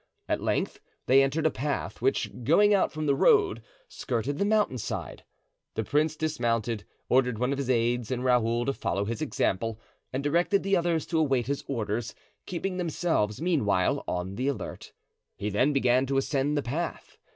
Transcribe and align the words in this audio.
At 0.27 0.41
length 0.41 0.79
they 1.05 1.21
entered 1.21 1.45
a 1.45 1.51
path 1.51 2.01
which, 2.01 2.31
going 2.43 2.73
out 2.73 2.91
from 2.91 3.05
the 3.05 3.13
road, 3.13 3.61
skirted 3.87 4.39
the 4.39 4.45
mountainside. 4.45 5.23
The 5.75 5.83
prince 5.83 6.15
dismounted, 6.15 6.85
ordered 7.07 7.37
one 7.37 7.51
of 7.51 7.59
his 7.59 7.69
aids 7.69 8.09
and 8.09 8.25
Raoul 8.25 8.65
to 8.65 8.73
follow 8.73 9.05
his 9.05 9.21
example, 9.21 9.79
and 10.11 10.23
directed 10.23 10.63
the 10.63 10.75
others 10.75 11.05
to 11.05 11.19
await 11.19 11.45
his 11.45 11.63
orders, 11.67 12.15
keeping 12.47 12.77
themselves 12.77 13.43
meanwhile 13.43 14.03
on 14.07 14.33
the 14.37 14.47
alert. 14.47 14.91
He 15.35 15.51
then 15.51 15.71
began 15.71 16.07
to 16.07 16.17
ascend 16.17 16.57
the 16.57 16.63
path. 16.63 17.19